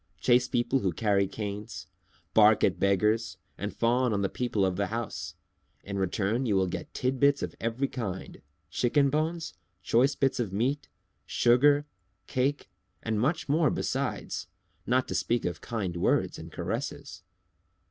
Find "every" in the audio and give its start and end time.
7.61-7.87